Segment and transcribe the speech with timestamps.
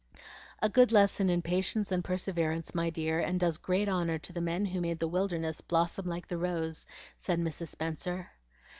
[0.63, 4.41] "A good lesson in patience and perseverance, my dear, and does great honor to the
[4.41, 6.87] men who made the wilderness blossom like the rose,"
[7.19, 7.67] said Mrs.
[7.67, 8.31] Spenser.